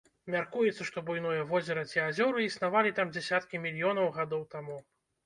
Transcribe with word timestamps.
Мяркуецца, 0.35 0.85
што 0.89 1.01
буйное 1.09 1.43
возера 1.51 1.83
ці 1.91 2.01
азёры 2.05 2.41
існавалі 2.45 2.95
там 3.01 3.13
дзясяткі 3.19 3.61
мільёнаў 3.67 4.11
гадоў 4.17 4.43
таму. 4.57 4.81